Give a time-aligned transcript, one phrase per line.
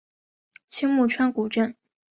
[0.65, 1.75] 青木川古镇